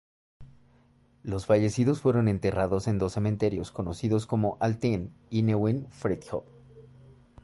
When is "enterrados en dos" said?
2.27-3.13